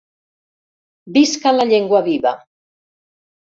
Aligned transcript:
Visca 1.19 1.53
la 1.59 1.69
llengua 1.73 2.03
viva!». 2.11 2.35